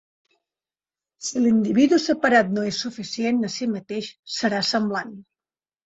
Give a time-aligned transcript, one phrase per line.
[1.27, 5.19] Si l'individu separat no és suficient a si mateix, serà semblant.